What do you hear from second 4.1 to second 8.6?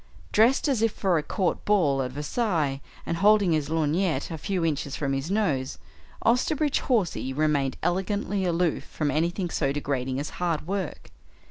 a few inches from his nose, Osterbridge Hawsey remained elegantly